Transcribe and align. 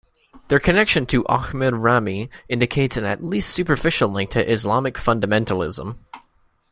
Their 0.47 0.59
connection 0.59 1.05
to 1.05 1.23
Ahmed 1.27 1.75
Rami 1.75 2.31
indicates 2.49 2.97
an 2.97 3.05
at 3.05 3.23
least 3.23 3.51
superficial 3.53 4.09
link 4.09 4.31
to 4.31 4.51
Islamic 4.51 4.95
Fundamentalism. 4.95 5.97